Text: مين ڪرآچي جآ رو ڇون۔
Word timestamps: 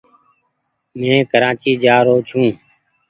مين 0.99 1.17
ڪرآچي 1.31 1.71
جآ 1.83 1.97
رو 2.05 2.15
ڇون۔ 2.27 2.49